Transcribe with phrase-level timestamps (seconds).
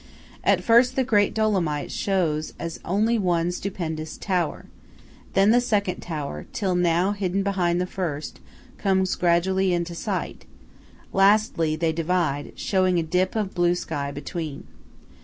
[0.43, 4.65] At first the great Dolomite shows as only one stupendous tower;
[5.35, 8.39] then the second tower, till now hidden behind the first,
[8.79, 10.43] comes gradually into sight;
[11.13, 14.63] lastly, they divide, showing a dip of blue sky between.